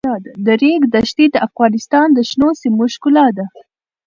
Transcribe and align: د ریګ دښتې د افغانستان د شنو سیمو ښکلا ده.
د 0.45 0.47
ریګ 0.61 0.81
دښتې 0.95 1.25
د 1.31 1.35
افغانستان 1.47 2.07
د 2.13 2.19
شنو 2.29 2.49
سیمو 2.61 2.85
ښکلا 2.93 3.27
ده. 3.37 3.45